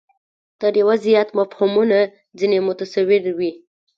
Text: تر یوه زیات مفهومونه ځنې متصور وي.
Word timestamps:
تر 0.59 0.73
یوه 0.81 0.95
زیات 1.05 1.29
مفهومونه 1.39 1.99
ځنې 2.39 2.59
متصور 2.67 3.23
وي. 3.37 3.51